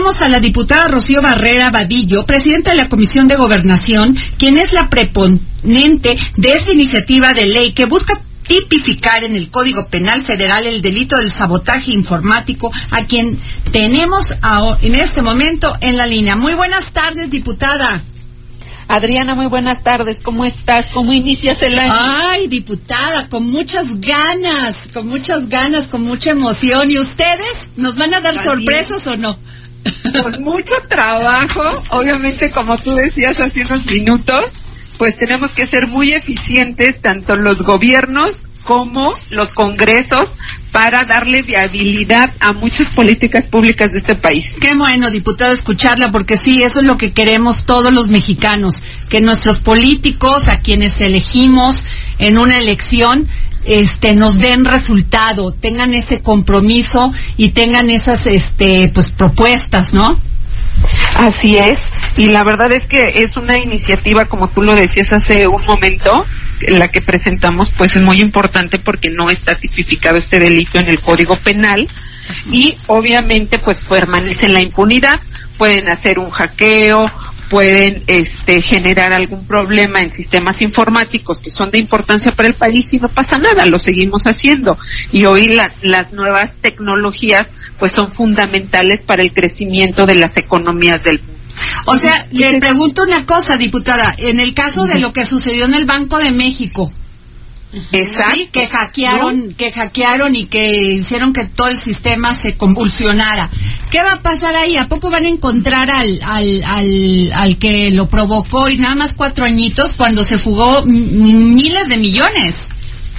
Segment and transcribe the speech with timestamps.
[0.00, 4.72] Tenemos a la diputada Rocío Barrera Vadillo, presidenta de la Comisión de Gobernación, quien es
[4.72, 10.66] la preponente de esta iniciativa de ley que busca tipificar en el Código Penal Federal
[10.66, 13.38] el delito del sabotaje informático, a quien
[13.72, 14.32] tenemos
[14.80, 16.34] en este momento en la línea.
[16.34, 18.00] Muy buenas tardes, diputada.
[18.88, 20.20] Adriana, muy buenas tardes.
[20.22, 20.86] ¿Cómo estás?
[20.94, 21.92] ¿Cómo inicias el año?
[21.94, 26.90] Ay, diputada, con muchas ganas, con muchas ganas, con mucha emoción.
[26.90, 29.38] ¿Y ustedes nos van a dar Así sorpresas o no?
[30.22, 31.62] Con mucho trabajo.
[31.90, 34.44] Obviamente, como tú decías hace unos minutos,
[34.98, 40.28] pues tenemos que ser muy eficientes, tanto los gobiernos como los congresos,
[40.72, 44.56] para darle viabilidad a muchas políticas públicas de este país.
[44.60, 49.20] Qué bueno, diputada, escucharla, porque sí, eso es lo que queremos todos los mexicanos, que
[49.20, 51.84] nuestros políticos, a quienes elegimos
[52.18, 53.28] en una elección,
[53.64, 60.18] este, nos den resultado, tengan ese compromiso y tengan esas, este, pues, propuestas, ¿no?
[61.16, 61.78] Así es,
[62.16, 66.24] y la verdad es que es una iniciativa, como tú lo decías hace un momento,
[66.68, 71.00] la que presentamos, pues es muy importante porque no está tipificado este delito en el
[71.00, 71.88] Código Penal
[72.52, 75.20] y obviamente pues permanece en la impunidad,
[75.58, 77.06] pueden hacer un hackeo,
[77.50, 82.94] pueden este generar algún problema en sistemas informáticos que son de importancia para el país
[82.94, 84.78] y no pasa nada, lo seguimos haciendo.
[85.10, 87.48] Y hoy la- las nuevas tecnologías
[87.78, 91.34] pues son fundamentales para el crecimiento de las economías del mundo.
[91.86, 95.74] O sea, le pregunto una cosa, diputada, en el caso de lo que sucedió en
[95.74, 96.90] el Banco de México,
[97.92, 98.34] Exacto.
[98.36, 103.48] Sí, que hackearon, que hackearon y que hicieron que todo el sistema se convulsionara.
[103.90, 104.76] ¿Qué va a pasar ahí?
[104.76, 109.12] ¿A poco van a encontrar al, al, al, al que lo provocó y nada más
[109.12, 112.68] cuatro añitos cuando se fugó miles de millones?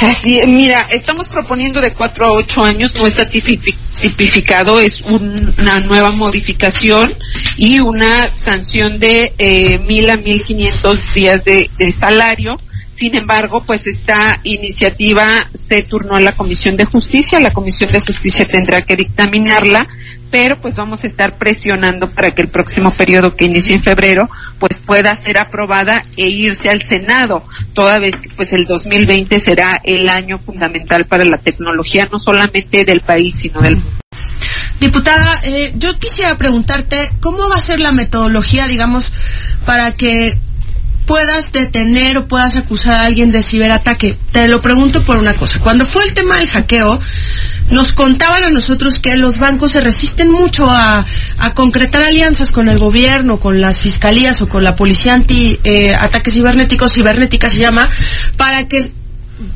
[0.00, 5.54] Así, mira, estamos proponiendo de cuatro a ocho años, no está tipifi- tipificado, es un-
[5.58, 7.12] una nueva modificación
[7.58, 12.58] y una sanción de eh, mil a mil quinientos días de, de salario.
[13.02, 18.00] Sin embargo, pues esta iniciativa se turnó a la Comisión de Justicia, la Comisión de
[18.00, 19.88] Justicia tendrá que dictaminarla,
[20.30, 24.30] pero pues vamos a estar presionando para que el próximo periodo que inicie en febrero
[24.60, 27.42] pues pueda ser aprobada e irse al Senado,
[27.74, 32.84] toda vez que pues el 2020 será el año fundamental para la tecnología no solamente
[32.84, 33.98] del país sino del mundo.
[34.78, 39.12] Diputada, eh, yo quisiera preguntarte cómo va a ser la metodología, digamos,
[39.66, 40.38] para que
[41.06, 44.16] puedas detener o puedas acusar a alguien de ciberataque.
[44.30, 45.58] Te lo pregunto por una cosa.
[45.60, 47.00] Cuando fue el tema del hackeo,
[47.70, 51.04] nos contaban a nosotros que los bancos se resisten mucho a,
[51.38, 55.94] a concretar alianzas con el gobierno, con las fiscalías o con la policía anti eh,
[55.94, 57.88] ataques cibernéticos, cibernética se llama,
[58.36, 58.90] para que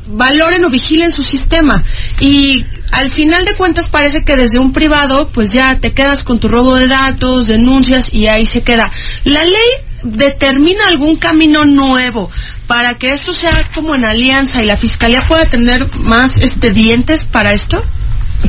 [0.07, 1.83] valoren o vigilen su sistema.
[2.19, 6.39] Y al final de cuentas parece que desde un privado pues ya te quedas con
[6.39, 8.89] tu robo de datos, denuncias y ahí se queda.
[9.25, 12.29] La ley determina algún camino nuevo
[12.67, 17.23] para que esto sea como en alianza y la fiscalía pueda tener más este dientes
[17.23, 17.83] para esto.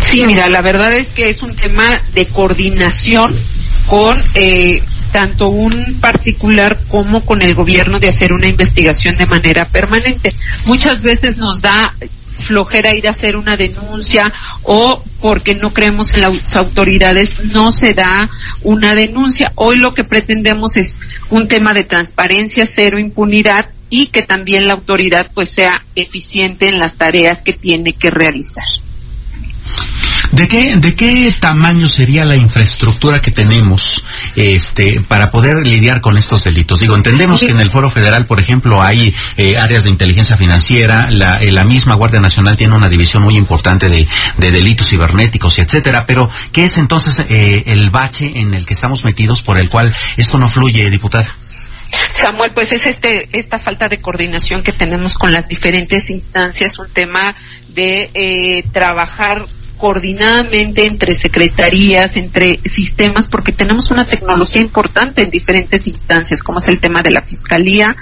[0.01, 3.35] Sí, mira, la verdad es que es un tema de coordinación
[3.87, 4.83] con eh,
[5.13, 10.35] tanto un particular como con el gobierno de hacer una investigación de manera permanente.
[10.67, 11.95] Muchas veces nos da
[12.49, 14.33] flojera ir a hacer una denuncia
[14.63, 18.31] o porque no creemos en las autoridades no se da
[18.63, 19.53] una denuncia.
[19.55, 20.99] Hoy lo que pretendemos es
[21.29, 26.79] un tema de transparencia, cero impunidad y que también la autoridad pues sea eficiente en
[26.79, 28.65] las tareas que tiene que realizar.
[30.33, 34.05] ¿De qué, ¿De qué tamaño sería la infraestructura que tenemos
[34.37, 36.81] este, para poder lidiar con estos delitos?
[36.81, 41.11] Digo, entendemos que en el Foro Federal, por ejemplo, hay eh, áreas de inteligencia financiera,
[41.11, 44.06] la, eh, la misma Guardia Nacional tiene una división muy importante de,
[44.37, 49.05] de delitos cibernéticos etcétera, pero ¿qué es entonces eh, el bache en el que estamos
[49.05, 51.35] metidos por el cual esto no fluye, diputada?
[52.12, 56.91] Samuel, pues es este, esta falta de coordinación que tenemos con las diferentes instancias, un
[56.91, 57.35] tema
[57.69, 59.47] de eh, trabajar
[59.79, 66.69] coordinadamente entre secretarías, entre sistemas, porque tenemos una tecnología importante en diferentes instancias, como es
[66.69, 67.97] el tema de la fiscalía,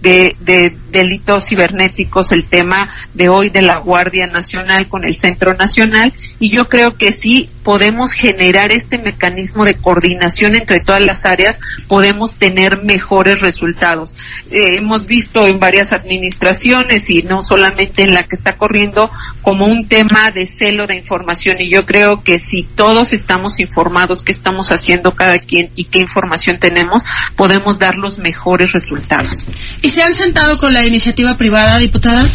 [0.00, 5.54] de, de delitos cibernéticos, el tema de hoy de la Guardia Nacional con el Centro
[5.54, 11.24] Nacional, y yo creo que sí podemos generar este mecanismo de coordinación entre todas las
[11.24, 11.58] áreas,
[11.88, 14.16] podemos tener mejores resultados.
[14.50, 19.66] Eh, hemos visto en varias administraciones y no solamente en la que está corriendo como
[19.66, 21.21] un tema de celo de información
[21.60, 25.98] y yo creo que si todos estamos informados qué estamos haciendo cada quien y qué
[25.98, 27.04] información tenemos,
[27.36, 29.38] podemos dar los mejores resultados.
[29.82, 32.26] ¿Y se han sentado con la iniciativa privada, diputada?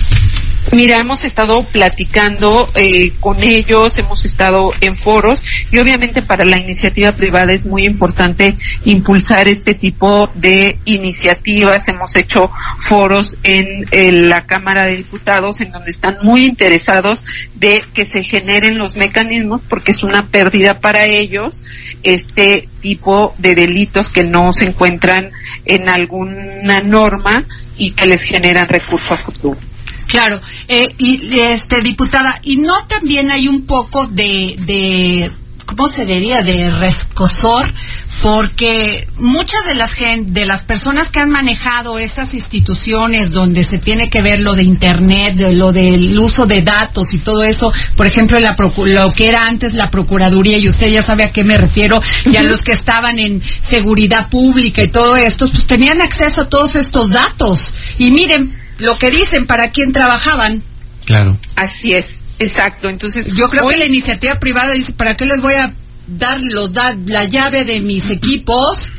[0.74, 6.58] Mira, hemos estado platicando eh, con ellos, hemos estado en foros y obviamente para la
[6.58, 11.88] iniciativa privada es muy importante impulsar este tipo de iniciativas.
[11.88, 17.24] Hemos hecho foros en, en la Cámara de Diputados en donde están muy interesados
[17.56, 21.64] de que se generen los mecanismos porque es una pérdida para ellos
[22.04, 25.32] este tipo de delitos que no se encuentran
[25.64, 27.46] en alguna norma
[27.78, 29.58] y que les generan recursos a futuro.
[30.08, 35.32] Claro, eh, y este diputada, y no también hay un poco de, de
[35.66, 36.44] ¿cómo se diría?
[36.44, 37.74] de rescosor,
[38.22, 43.78] porque muchas de las gen- de las personas que han manejado esas instituciones donde se
[43.78, 47.72] tiene que ver lo de internet, de lo del uso de datos y todo eso,
[47.96, 48.56] por ejemplo, la
[48.86, 52.02] lo que era antes la procuraduría y usted ya sabe a qué me refiero,
[52.32, 56.76] ya los que estaban en seguridad pública y todo esto, pues tenían acceso a todos
[56.76, 57.74] estos datos.
[58.00, 60.62] Y miren lo que dicen para quién trabajaban.
[61.06, 61.38] Claro.
[61.56, 62.90] Así es, exacto.
[62.90, 65.74] Entonces, Yo creo hoy- que la iniciativa privada dice, ¿para qué les voy a
[66.08, 68.90] dar los da- la llave de mis equipos?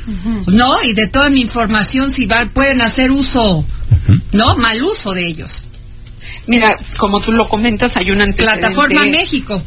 [0.47, 0.83] ¿No?
[0.83, 3.65] Y de toda mi información si va- pueden hacer uso,
[4.33, 4.57] ¿no?
[4.57, 5.65] Mal uso de ellos.
[6.47, 8.43] Mira, como tú lo comentas, hay un antecedente.
[8.43, 9.63] Plataforma México.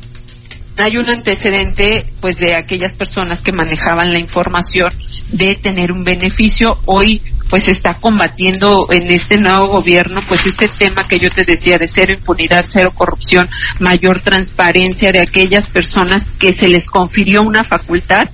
[0.78, 4.92] Hay un antecedente, pues, de aquellas personas que manejaban la información
[5.32, 6.80] de tener un beneficio.
[6.86, 7.22] Hoy,
[7.52, 11.86] pues, está combatiendo en este nuevo gobierno, pues, este tema que yo te decía de
[11.86, 18.30] cero impunidad, cero corrupción, mayor transparencia de aquellas personas que se les confirió una facultad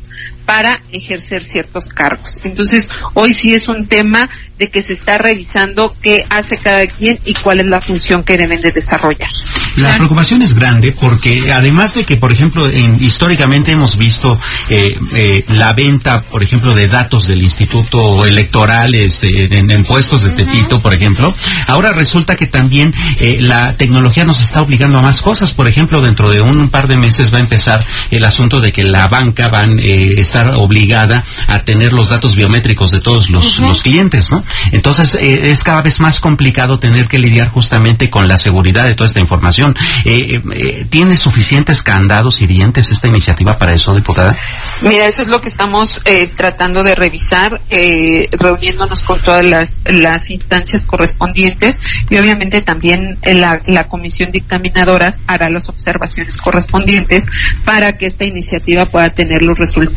[0.46, 2.40] para ejercer ciertos cargos.
[2.44, 7.20] Entonces, hoy sí es un tema de que se está revisando qué hace cada quien
[7.26, 9.30] y cuál es la función que deben de desarrollar.
[9.76, 14.98] La preocupación es grande porque además de que, por ejemplo, en- históricamente hemos visto eh,
[15.16, 20.32] eh, la venta, por ejemplo, de datos del Instituto Electoral este, en, en puestos de
[20.32, 21.32] Tepito, por ejemplo,
[21.68, 25.52] ahora resulta que también eh, la tecnología nos está obligando a más cosas.
[25.54, 28.84] Por ejemplo, dentro de un par de meses va a empezar el asunto de que
[28.84, 29.66] la banca va
[30.16, 34.44] a estar obligada a tener los datos biométricos de todos los, los clientes, ¿no?
[34.72, 38.96] Entonces eh, es cada vez más complicado tener que lidiar justamente con la seguridad de
[38.96, 39.76] toda esta información.
[40.06, 44.36] Eh, eh, eh, ¿Tiene suficientes candados y dientes esta iniciativa para eso, diputada?
[44.82, 49.82] Mira, eso es lo que estamos eh, tratando de revisar, eh, reuniéndonos con todas las,
[49.86, 51.80] las instancias correspondientes
[52.10, 57.26] y obviamente también eh, la, la comisión dictaminadora hará las observaciones correspondientes
[57.64, 59.97] para que esta iniciativa pueda tener los resultados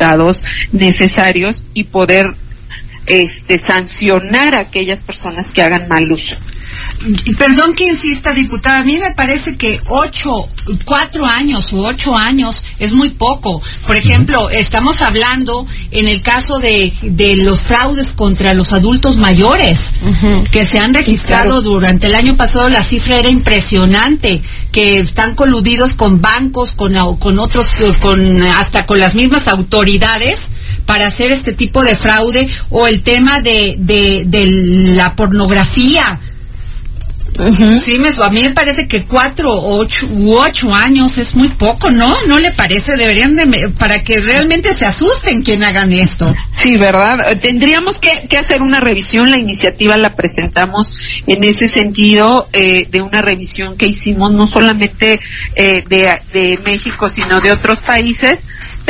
[0.71, 2.35] necesarios y poder
[3.07, 6.37] este sancionar a aquellas personas que hagan mal uso.
[7.25, 10.47] Y Perdón que insista, diputada, a mí me parece que ocho,
[10.85, 13.61] cuatro años u ocho años es muy poco.
[13.87, 19.93] Por ejemplo, estamos hablando en el caso de, de los fraudes contra los adultos mayores
[20.51, 25.95] que se han registrado durante el año pasado, la cifra era impresionante, que están coludidos
[25.95, 27.67] con bancos, con, con otros,
[27.99, 30.49] con, hasta con las mismas autoridades
[30.91, 34.45] para hacer este tipo de fraude o el tema de, de, de
[34.93, 36.19] la pornografía.
[37.81, 41.89] Sí, me, a mí me parece que cuatro ocho, u ocho años es muy poco,
[41.89, 42.13] ¿no?
[42.27, 42.97] ¿No le parece?
[42.97, 46.35] Deberían de, para que realmente se asusten quien hagan esto.
[46.53, 47.31] Sí, ¿verdad?
[47.31, 49.31] Eh, Tendríamos que, que hacer una revisión.
[49.31, 55.21] La iniciativa la presentamos en ese sentido eh, de una revisión que hicimos no solamente
[55.55, 58.39] eh, de, de México, sino de otros países.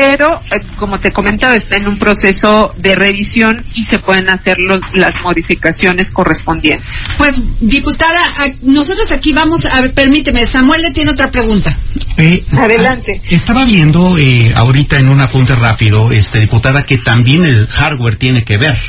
[0.01, 4.57] Pero, eh, como te comentaba, está en un proceso de revisión y se pueden hacer
[4.57, 6.87] los, las modificaciones correspondientes.
[7.19, 8.19] Pues, diputada,
[8.63, 11.77] nosotros aquí vamos, a ver, permíteme, Samuel le tiene otra pregunta.
[12.17, 13.21] Eh, Adelante.
[13.23, 18.15] ah, Estaba viendo eh, ahorita en un apunte rápido, este diputada, que también el hardware
[18.15, 18.79] tiene que ver.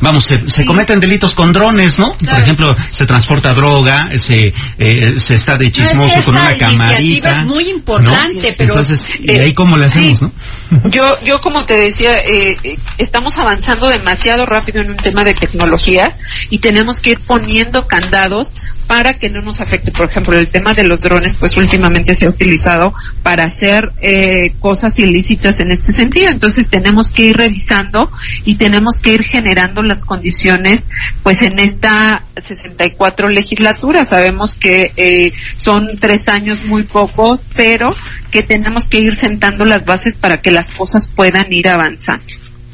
[0.00, 2.14] Vamos, se, se cometen delitos con drones, ¿no?
[2.14, 6.56] Por ejemplo, se transporta droga, se eh, se está de chismoso es que con una
[6.56, 7.32] camarita.
[7.32, 8.54] es muy importante, ¿no?
[8.56, 10.24] pero- Entonces, ¿y eh, ahí cómo le hacemos, sí.
[10.70, 10.90] no?
[10.90, 15.34] Yo, yo como te decía, eh, eh, estamos avanzando demasiado rápido en un tema de
[15.34, 16.16] tecnología
[16.50, 18.50] y tenemos que ir poniendo candados
[18.88, 19.92] para que no nos afecte.
[19.92, 22.92] Por ejemplo, el tema de los drones, pues últimamente se ha utilizado
[23.22, 26.30] para hacer eh, cosas ilícitas en este sentido.
[26.30, 28.10] Entonces tenemos que ir revisando
[28.46, 30.86] y tenemos que ir generando las condiciones,
[31.22, 34.06] pues en esta 64 legislatura.
[34.06, 37.90] Sabemos que eh, son tres años muy pocos, pero
[38.30, 42.24] que tenemos que ir sentando las bases para que las cosas puedan ir avanzando.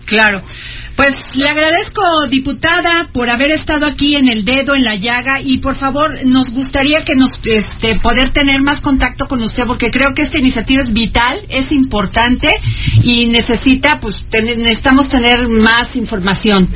[0.06, 0.42] Claro.
[0.96, 5.58] Pues le agradezco, diputada, por haber estado aquí en el dedo, en la llaga, y
[5.58, 10.14] por favor, nos gustaría que nos, este, poder tener más contacto con usted, porque creo
[10.14, 12.48] que esta iniciativa es vital, es importante,
[13.02, 16.68] y necesita, pues, necesitamos tener más información.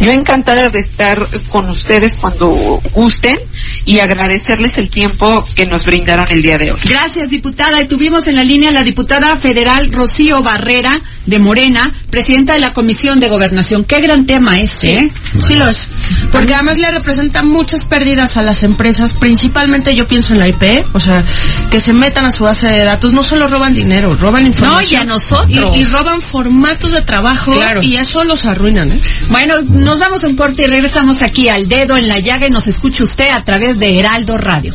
[0.00, 1.18] Yo encantada de estar
[1.48, 3.36] con ustedes cuando gusten
[3.84, 6.80] y agradecerles el tiempo que nos brindaron el día de hoy.
[6.88, 7.82] Gracias, diputada.
[7.82, 12.58] Y tuvimos en la línea a la diputada federal Rocío Barrera de Morena, presidenta de
[12.58, 13.84] la Comisión de Gobernación.
[13.84, 15.12] Qué gran tema este, ¿eh?
[15.46, 15.86] Sí lo es.
[16.32, 20.86] Porque además le representa muchas pérdidas a las empresas, principalmente yo pienso en la IP,
[20.94, 21.22] o sea,
[21.70, 24.98] que se metan a su base de datos, no solo roban dinero, roban información.
[24.98, 25.76] No, y a nosotros.
[25.76, 27.82] Y, roban formatos de trabajo claro.
[27.82, 29.00] y eso los arruinan, ¿eh?
[29.28, 32.68] Bueno, nos damos un corte y regresamos aquí al dedo en la llaga y nos
[32.68, 34.74] escucha usted a través de Heraldo Radio.